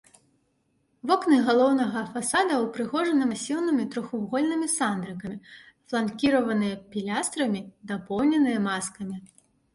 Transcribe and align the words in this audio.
Вокны 1.09 1.35
галоўнага 1.49 2.01
фасада 2.15 2.55
ўпрыгожаны 2.63 3.27
масіўнымі 3.33 3.85
трохвугольнымі 3.97 4.67
сандрыкамі, 4.77 5.37
фланкіраваныя 5.91 6.81
пілястрамі, 6.97 7.65
дапоўненыя 7.95 8.67
маскамі. 8.69 9.17